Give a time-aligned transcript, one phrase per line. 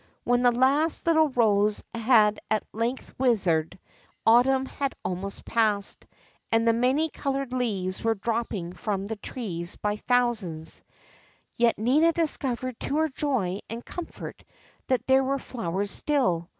[0.23, 3.77] When the last little rose had at length withered,
[4.25, 6.07] autumn had almost passed,
[6.51, 10.81] and the many colored leaves were dropping from the trees by thousands.
[11.55, 12.55] Yet AN OLD FASHIONED WITCH STORY.
[12.55, 14.43] 305 Nina discovered to her joy and comfort
[14.87, 16.49] that there were flowers still.